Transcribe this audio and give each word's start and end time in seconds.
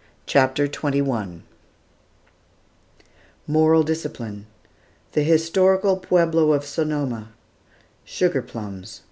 "]CHAPTER 0.26 0.68
XXI 0.68 1.40
MORAL 3.48 3.82
DISCIPLINE 3.82 4.46
THE 5.10 5.24
HISTORICAL 5.24 5.96
PUEBLO 5.96 6.52
OF 6.52 6.64
SONOMA 6.64 7.30
SUGAR 8.04 8.42
PLUMS. 8.42 9.02